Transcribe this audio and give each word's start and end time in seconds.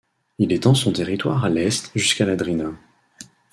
Il 0.39 0.51
étend 0.51 0.73
son 0.73 0.91
territoire 0.93 1.45
à 1.45 1.49
l'est 1.49 1.91
jusqu'à 1.95 2.25
la 2.25 2.35
Drina. 2.35 2.71